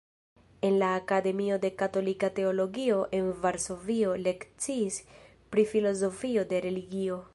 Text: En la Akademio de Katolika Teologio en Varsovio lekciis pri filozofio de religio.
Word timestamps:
En 0.63 0.79
la 0.79 0.95
Akademio 0.95 1.59
de 1.59 1.75
Katolika 1.75 2.31
Teologio 2.39 2.97
en 3.19 3.29
Varsovio 3.43 4.17
lekciis 4.29 4.97
pri 5.51 5.67
filozofio 5.75 6.47
de 6.55 6.65
religio. 6.71 7.21